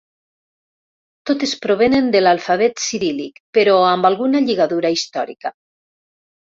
Totes 1.31 1.53
provenen 1.67 2.09
de 2.17 2.23
l'alfabet 2.25 2.83
ciríl·lic 2.87 3.39
però 3.59 3.79
amb 3.95 4.13
alguna 4.13 4.45
lligadura 4.49 4.97
històrica. 4.99 5.59